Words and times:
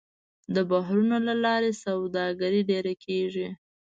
د 0.55 0.55
بحرونو 0.69 1.17
له 1.27 1.33
لارې 1.43 1.71
سوداګري 1.83 2.61
ډېره 2.69 2.93
کېږي. 3.05 3.47